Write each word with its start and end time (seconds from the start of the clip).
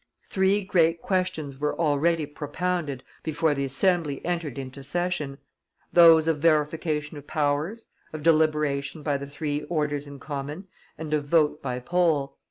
Three 0.27 0.63
great 0.65 0.99
questions 0.99 1.59
were 1.59 1.77
already 1.79 2.25
propounded 2.25 3.03
before 3.21 3.53
the 3.53 3.65
Assembly 3.65 4.19
entered 4.25 4.57
into 4.57 4.83
session; 4.83 5.37
those 5.93 6.27
of 6.27 6.39
verification 6.39 7.17
of 7.17 7.27
powers, 7.27 7.85
of 8.11 8.23
deliberation 8.23 9.03
by 9.03 9.17
the 9.17 9.27
three 9.27 9.61
orders 9.69 10.07
in 10.07 10.19
common, 10.19 10.67
and 10.97 11.13
of 11.13 11.27
vote 11.27 11.61
by 11.61 11.79
poll. 11.81 12.35